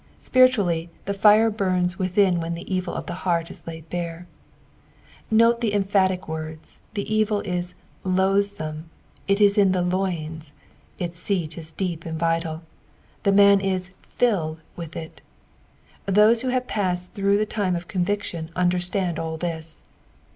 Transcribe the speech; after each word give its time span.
Bpiritually, 0.19 0.89
the 1.05 1.13
fire 1.13 1.51
bums 1.51 1.97
witbin 1.97 2.39
whEQ 2.39 2.55
the 2.55 2.75
evil 2.75 2.95
of 2.95 3.05
the 3.05 3.13
heart 3.21 3.51
is 3.51 3.61
laid 3.67 3.87
bare. 3.91 4.25
Note 5.29 5.61
toe 5.61 5.67
emphatic 5.67 6.27
words, 6.27 6.79
the 6.95 7.05
eril 7.05 7.45
is 7.45 7.75
loathtome, 8.03 8.85
it 9.27 9.39
ia 9.39 9.51
in 9.57 9.73
the 9.73 9.83
hint, 9.83 10.53
its 10.97 11.19
seat 11.19 11.55
is 11.55 11.71
deep 11.71 12.03
and 12.07 12.17
vital—the 12.17 13.31
man 13.31 13.61
is 13.61 13.91
fiUtd 14.19 14.57
with 14.75 14.95
it. 14.95 15.21
Those 16.07 16.41
who 16.41 16.47
have 16.49 16.65
passed 16.65 17.13
through 17.13 17.37
the 17.37 17.45
time 17.45 17.75
of 17.75 17.87
conviction 17.87 18.49
under 18.55 18.79
stand 18.79 19.19
all 19.19 19.37
this. 19.37 19.83